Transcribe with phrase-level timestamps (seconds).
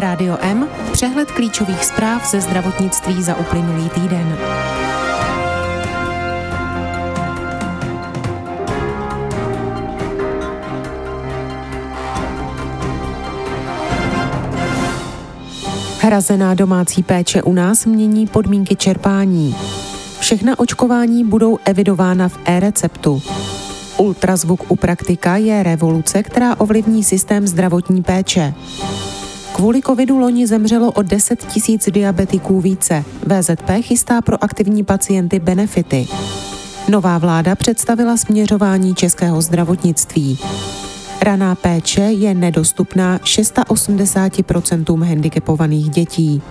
[0.00, 4.36] Rádio M, přehled klíčových zpráv ze zdravotnictví za uplynulý týden.
[16.00, 19.56] Hrazená domácí péče u nás mění podmínky čerpání.
[20.20, 23.22] Všechna očkování budou evidována v e-receptu.
[23.96, 28.54] Ultrazvuk u praktika je revoluce, která ovlivní systém zdravotní péče.
[29.60, 33.04] Kvůli covidu loni zemřelo o 10 tisíc diabetiků více.
[33.26, 36.08] VZP chystá pro aktivní pacienty benefity.
[36.88, 40.38] Nová vláda představila směřování českého zdravotnictví.
[41.22, 46.42] Raná péče je nedostupná 680% handicapovaných dětí.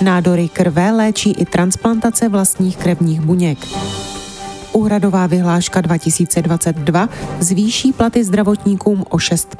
[0.00, 3.58] Nádory krve léčí i transplantace vlastních krevních buněk.
[4.72, 7.08] Úhradová vyhláška 2022
[7.40, 9.56] zvýší platy zdravotníkům o 6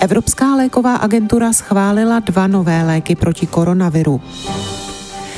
[0.00, 4.20] Evropská léková agentura schválila dva nové léky proti koronaviru.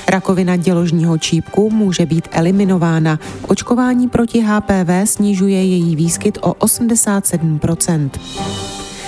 [0.09, 3.19] Rakovina děložního čípku může být eliminována.
[3.49, 8.11] Očkování proti HPV snižuje její výskyt o 87%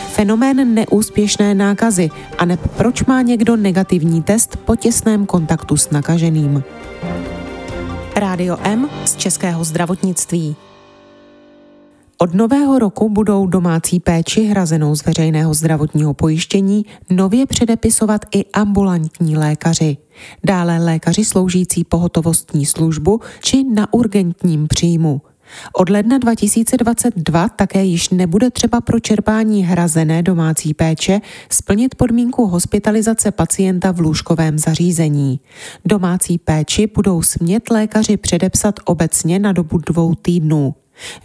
[0.09, 6.65] Fenomén neúspěšné nákazy a ne proč má někdo negativní test po těsném kontaktu s nakaženým.
[8.17, 10.57] Rádio M z Českého zdravotnictví.
[12.23, 19.37] Od nového roku budou domácí péči hrazenou z veřejného zdravotního pojištění nově předepisovat i ambulantní
[19.37, 19.97] lékaři.
[20.45, 25.23] Dále lékaři sloužící pohotovostní službu či na urgentním příjmu.
[25.73, 33.31] Od ledna 2022 také již nebude třeba pro čerpání hrazené domácí péče splnit podmínku hospitalizace
[33.31, 35.41] pacienta v lůžkovém zařízení.
[35.85, 40.75] Domácí péči budou smět lékaři předepsat obecně na dobu dvou týdnů.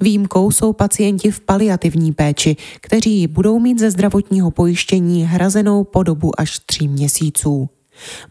[0.02, 6.40] Výjimkou jsou pacienti v paliativní péči, kteří budou mít ze zdravotního pojištění hrazenou po dobu
[6.40, 7.70] až tří měsíců.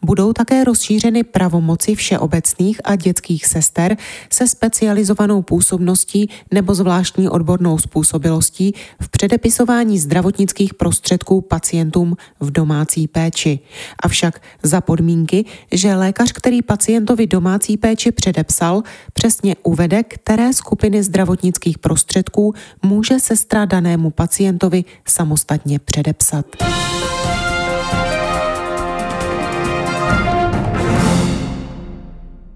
[0.03, 3.97] Budou také rozšířeny pravomoci všeobecných a dětských sester
[4.31, 13.59] se specializovanou působností nebo zvláštní odbornou způsobilostí v předepisování zdravotnických prostředků pacientům v domácí péči.
[14.03, 18.83] Avšak za podmínky, že lékař, který pacientovi domácí péči předepsal,
[19.13, 26.47] přesně uvede, které skupiny zdravotnických prostředků může sestra danému pacientovi samostatně předepsat.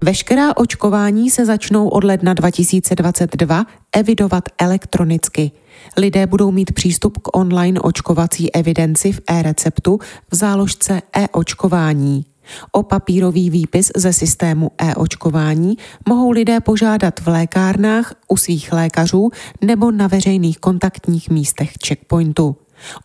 [0.03, 5.51] Veškerá očkování se začnou od ledna 2022 evidovat elektronicky.
[5.97, 9.99] Lidé budou mít přístup k online očkovací evidenci v e-receptu
[10.31, 12.25] v záložce e-očkování.
[12.71, 15.77] O papírový výpis ze systému e-očkování
[16.09, 19.29] mohou lidé požádat v lékárnách, u svých lékařů
[19.61, 22.55] nebo na veřejných kontaktních místech checkpointu.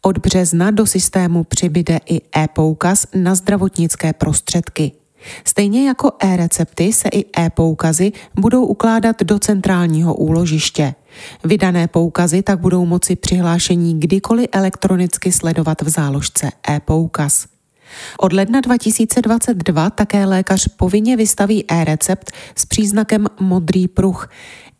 [0.02, 4.92] Od března do systému přibyde i e-poukaz na zdravotnické prostředky.
[5.44, 10.94] Stejně jako e-recepty se i e-poukazy budou ukládat do centrálního úložiště.
[11.44, 17.55] Vydané poukazy tak budou moci přihlášení kdykoliv elektronicky sledovat v záložce e-poukaz.
[18.18, 24.28] Od ledna 2022 také lékař povinně vystaví e-recept s příznakem modrý pruh.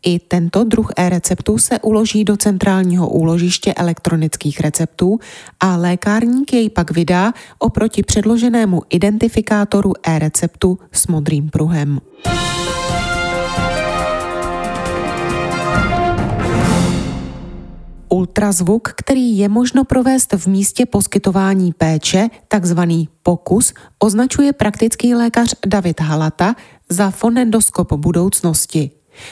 [0.05, 5.19] I tento druh e-receptu se uloží do centrálního úložiště elektronických receptů
[5.59, 11.99] a lékárník jej pak vydá oproti předloženému identifikátoru e-receptu s modrým pruhem.
[18.17, 25.99] Ultrazvuk, který je možno provést v místě poskytování péče, takzvaný pokus, označuje praktický lékař David
[25.99, 26.55] Halata
[26.89, 28.91] za fonendoskop budoucnosti.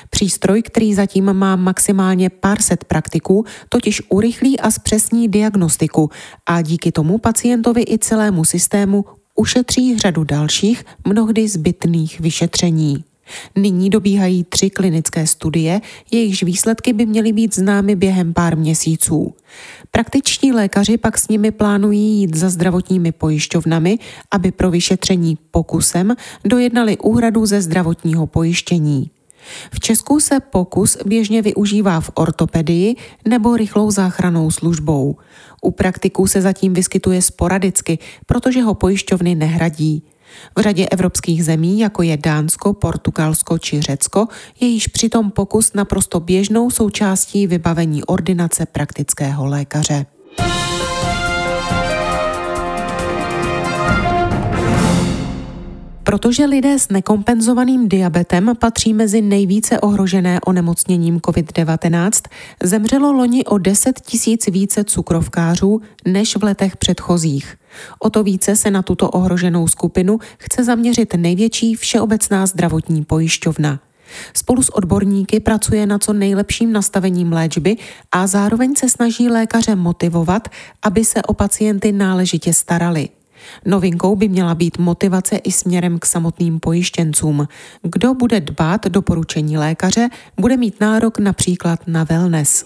[0.10, 6.10] Přístroj, který zatím má maximálně pár set praktiků, totiž urychlí a zpřesní diagnostiku
[6.46, 13.04] a díky tomu pacientovi i celému systému ušetří řadu dalších, mnohdy zbytných vyšetření.
[13.56, 15.82] Nyní dobíhají tři klinické studie,
[16.12, 19.34] jejichž výsledky by měly být známy během pár měsíců.
[19.92, 24.00] Praktiční lékaři pak s nimi plánují jít za zdravotními pojišťovnami,
[24.32, 29.10] aby pro vyšetření pokusem dojednali úhradu ze zdravotního pojištění.
[29.72, 32.96] V Česku se pokus běžně využívá v ortopedii
[33.28, 35.18] nebo rychlou záchranou službou.
[35.62, 40.04] U praktiků se zatím vyskytuje sporadicky, protože ho pojišťovny nehradí.
[40.58, 44.28] V řadě evropských zemí, jako je Dánsko, Portugalsko či Řecko,
[44.60, 50.06] je již přitom pokus naprosto běžnou součástí vybavení ordinace praktického lékaře.
[56.04, 62.12] Protože lidé s nekompenzovaným diabetem patří mezi nejvíce ohrožené onemocněním COVID-19,
[62.64, 67.58] zemřelo loni o 10 tisíc více cukrovkářů než v letech předchozích.
[68.00, 73.80] O to více se na tuto ohroženou skupinu chce zaměřit největší všeobecná zdravotní pojišťovna.
[74.34, 77.78] Spolu s odborníky pracuje na co nejlepším nastavením léčby
[78.12, 80.50] a zároveň se snaží lékaře motivovat,
[80.84, 83.10] aby se o pacienty náležitě starali.
[83.66, 87.48] Novinkou by měla být motivace i směrem k samotným pojištěncům.
[87.82, 92.66] Kdo bude dbát doporučení lékaře, bude mít nárok například na wellness.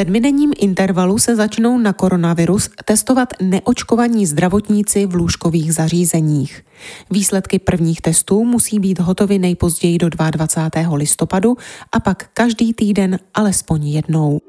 [0.00, 6.62] Sedmidenním intervalu se začnou na koronavirus testovat neočkovaní zdravotníci v lůžkových zařízeních.
[7.10, 10.96] Výsledky prvních testů musí být hotovy nejpozději do 22.
[10.96, 11.56] listopadu
[11.92, 14.40] a pak každý týden alespoň jednou.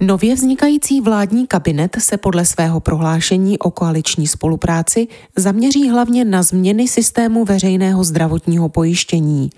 [0.00, 6.88] Nově vznikající vládní kabinet se podle svého prohlášení o koaliční spolupráci zaměří hlavně na změny
[6.88, 9.50] systému veřejného zdravotního pojištění.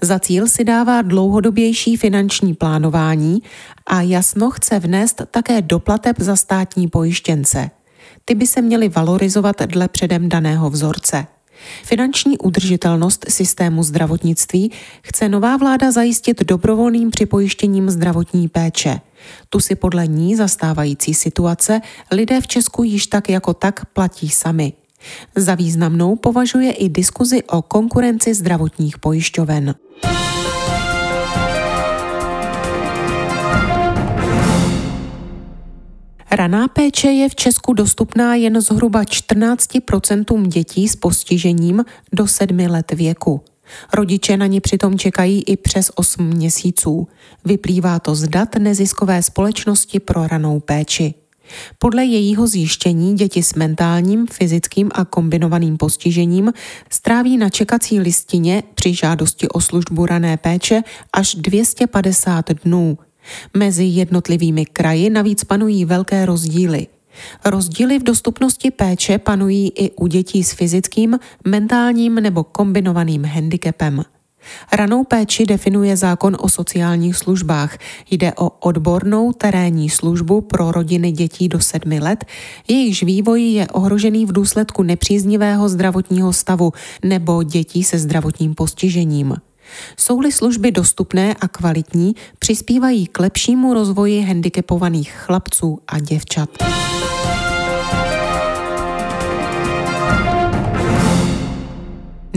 [0.00, 3.42] Za cíl si dává dlouhodobější finanční plánování
[3.86, 7.70] a jasno chce vnést také doplateb za státní pojištěnce.
[8.24, 11.26] Ty by se měly valorizovat dle předem daného vzorce.
[11.84, 14.72] Finanční udržitelnost systému zdravotnictví
[15.02, 19.00] chce nová vláda zajistit dobrovolným připojištěním zdravotní péče.
[19.48, 21.80] Tu si podle ní zastávající situace
[22.12, 24.72] lidé v Česku již tak jako tak platí sami.
[25.36, 29.74] Za významnou považuje i diskuzi o konkurenci zdravotních pojišťoven.
[36.30, 42.92] Raná péče je v Česku dostupná jen zhruba 14% dětí s postižením do 7 let
[42.92, 43.40] věku.
[43.94, 47.08] Rodiče na ní přitom čekají i přes 8 měsíců.
[47.44, 51.14] Vyplývá to z dat neziskové společnosti pro ranou péči.
[51.78, 56.52] Podle jejího zjištění děti s mentálním, fyzickým a kombinovaným postižením
[56.90, 60.82] stráví na čekací listině při žádosti o službu rané péče
[61.12, 62.98] až 250 dnů.
[63.56, 66.86] Mezi jednotlivými kraji navíc panují velké rozdíly.
[67.44, 74.04] Rozdíly v dostupnosti péče panují i u dětí s fyzickým, mentálním nebo kombinovaným handicapem.
[74.72, 77.78] Ranou péči definuje zákon o sociálních službách.
[78.10, 82.24] Jde o odbornou terénní službu pro rodiny dětí do sedmi let,
[82.68, 86.72] jejichž vývoj je ohrožený v důsledku nepříznivého zdravotního stavu
[87.04, 89.36] nebo dětí se zdravotním postižením.
[89.96, 96.50] Jsou-li služby dostupné a kvalitní, přispívají k lepšímu rozvoji handicapovaných chlapců a děvčat.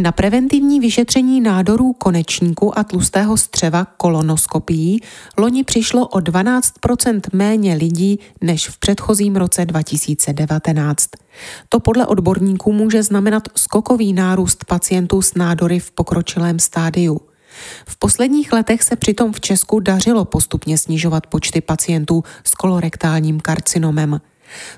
[0.01, 5.01] Na preventivní vyšetření nádorů konečníku a tlustého střeva kolonoskopií
[5.38, 11.09] loni přišlo o 12% méně lidí než v předchozím roce 2019.
[11.69, 17.21] To podle odborníků může znamenat skokový nárůst pacientů s nádory v pokročilém stádiu.
[17.86, 24.21] V posledních letech se přitom v Česku dařilo postupně snižovat počty pacientů s kolorektálním karcinomem.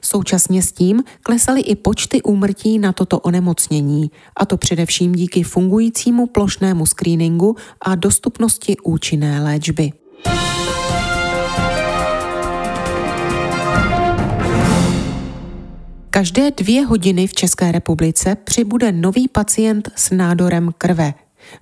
[0.01, 6.27] Současně s tím klesaly i počty úmrtí na toto onemocnění, a to především díky fungujícímu
[6.27, 9.91] plošnému screeningu a dostupnosti účinné léčby.
[16.09, 21.13] Každé dvě hodiny v České republice přibude nový pacient s nádorem krve.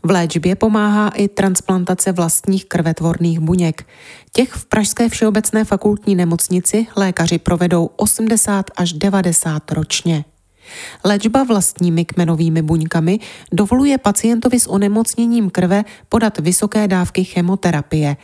[0.03, 3.87] V léčbě pomáhá i transplantace vlastních krvetvorných buněk.
[4.33, 10.25] Těch v Pražské všeobecné fakultní nemocnici lékaři provedou 80 až 90 ročně.
[11.03, 13.19] Léčba vlastními kmenovými buňkami
[13.53, 18.17] dovoluje pacientovi s onemocněním krve podat vysoké dávky chemoterapie.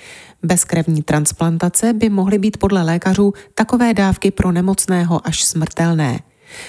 [0.44, 6.20] Bez krevní transplantace by mohly být podle lékařů takové dávky pro nemocného až smrtelné.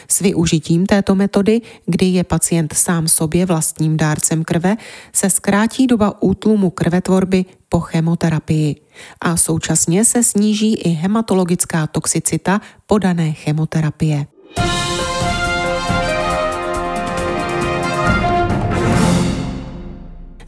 [0.08, 4.76] S využitím této metody, kdy je pacient sám sobě vlastním dárcem krve,
[5.12, 8.76] se zkrátí doba útlumu krvetvorby po chemoterapii
[9.20, 14.26] a současně se sníží i hematologická toxicita podané chemoterapie.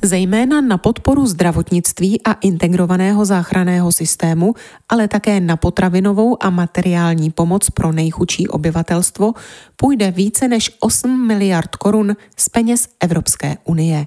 [0.02, 4.54] Zejména na podporu zdravotnictví a integrovaného záchranného systému,
[4.88, 9.32] ale také na potravinovou a materiální pomoc pro nejchudší obyvatelstvo
[9.76, 14.06] půjde více než 8 miliard korun z peněz Evropské unie.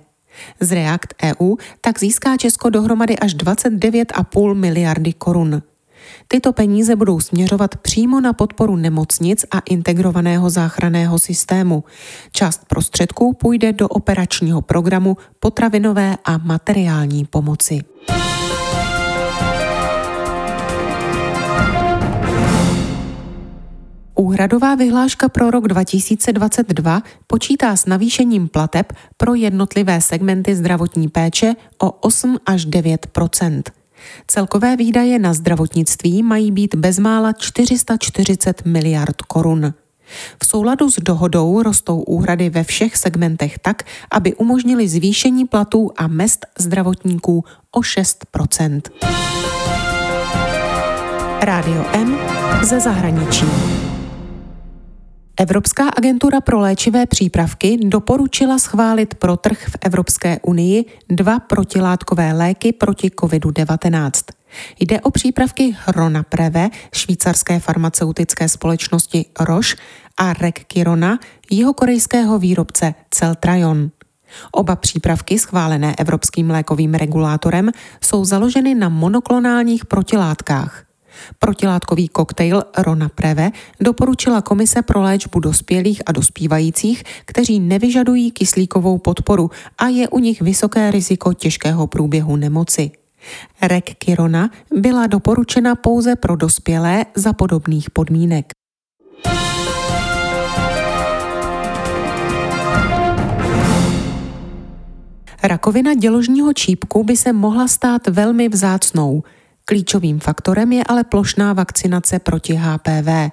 [0.59, 5.61] Z React EU tak získá Česko dohromady až 29,5 miliardy korun.
[6.27, 11.83] Tyto peníze budou směřovat přímo na podporu nemocnic a integrovaného záchranného systému.
[12.31, 17.81] Část prostředků půjde do operačního programu potravinové a materiální pomoci.
[24.15, 31.91] Úhradová vyhláška pro rok 2022 počítá s navýšením plateb pro jednotlivé segmenty zdravotní péče o
[31.91, 33.07] 8 až 9
[34.27, 39.73] Celkové výdaje na zdravotnictví mají být bezmála 440 miliard korun.
[40.43, 46.07] V souladu s dohodou rostou úhrady ve všech segmentech tak, aby umožnili zvýšení platů a
[46.07, 48.81] mest zdravotníků o 6%
[51.41, 52.17] Rádio M
[52.61, 53.45] ze zahraničí.
[55.37, 62.71] Evropská agentura pro léčivé přípravky doporučila schválit pro trh v Evropské unii dva protilátkové léky
[62.71, 64.11] proti COVID-19.
[64.79, 69.75] Jde o přípravky Hronapreve švýcarské farmaceutické společnosti Roche
[70.17, 71.19] a Rekkirona
[71.51, 73.91] jihokorejského výrobce Celtrajon.
[74.51, 77.71] Oba přípravky schválené Evropským lékovým regulátorem
[78.01, 80.83] jsou založeny na monoklonálních protilátkách–
[81.39, 89.51] Protilátkový koktejl Rona Preve doporučila Komise pro léčbu dospělých a dospívajících, kteří nevyžadují kyslíkovou podporu
[89.77, 92.91] a je u nich vysoké riziko těžkého průběhu nemoci.
[93.61, 98.45] Rek Kirona byla doporučena pouze pro dospělé za podobných podmínek.
[105.43, 109.23] Rakovina děložního čípku by se mohla stát velmi vzácnou–
[109.65, 113.31] Klíčovým faktorem je ale plošná vakcinace proti HPV.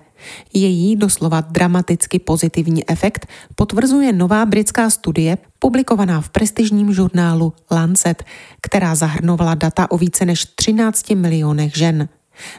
[0.55, 8.25] Její doslova dramaticky pozitivní efekt potvrzuje nová britská studie publikovaná v prestižním žurnálu Lancet,
[8.63, 12.09] která zahrnovala data o více než 13 milionech žen.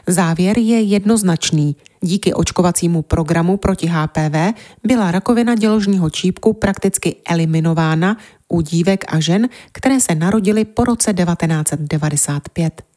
[0.06, 1.76] Závěr je jednoznačný.
[2.00, 8.16] Díky očkovacímu programu proti HPV byla rakovina děložního čípku prakticky eliminována
[8.48, 12.91] u dívek a žen, které se narodily po roce 1995.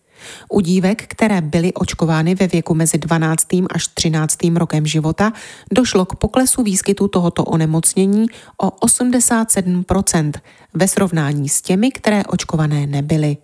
[0.49, 3.47] U dívek, které byly očkovány ve věku mezi 12.
[3.69, 4.37] až 13.
[4.55, 5.33] rokem života,
[5.71, 8.25] došlo k poklesu výskytu tohoto onemocnění
[8.57, 10.31] o 87%
[10.73, 13.37] ve srovnání s těmi, které očkované nebyly.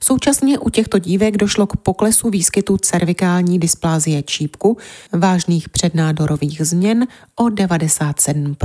[0.00, 4.76] Současně u těchto dívek došlo k poklesu výskytu cervikální dysplázie čípku,
[5.12, 7.06] vážných přednádorových změn
[7.36, 8.56] o 97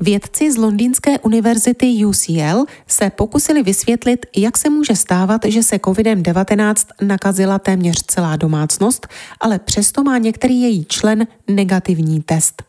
[0.00, 6.74] Vědci z londýnské univerzity UCL se pokusili vysvětlit, jak se může stávat, že se COVID-19
[7.02, 9.06] nakazila téměř celá domácnost,
[9.40, 12.62] ale přesto má některý její člen negativní test.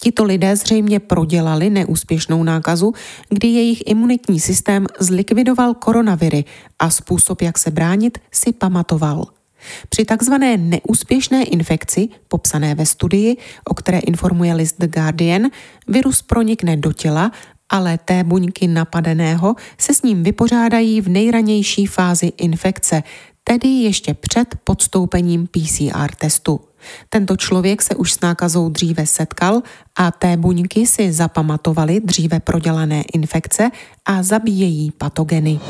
[0.00, 2.92] Tito lidé zřejmě prodělali neúspěšnou nákazu,
[3.28, 6.44] kdy jejich imunitní systém zlikvidoval koronaviry
[6.78, 9.37] a způsob, jak se bránit, si pamatoval.
[9.88, 15.42] Při takzvané neúspěšné infekci, popsané ve studii, o které informuje list The Guardian,
[15.88, 17.32] virus pronikne do těla,
[17.70, 23.02] ale té buňky napadeného se s ním vypořádají v nejranější fázi infekce,
[23.44, 26.60] tedy ještě před podstoupením PCR testu.
[27.08, 29.62] Tento člověk se už s nákazou dříve setkal
[29.96, 33.70] a té buňky si zapamatovaly dříve prodělané infekce
[34.06, 35.60] a zabíjejí patogeny.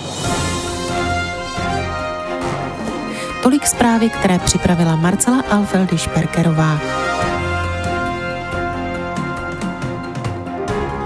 [3.49, 6.81] Tolik zprávy, které připravila Marcela Alfeldy Šperkerová.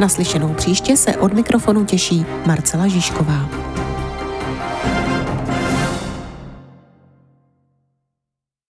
[0.01, 3.49] Naslyšenou příště se od mikrofonu těší Marcela Žižková.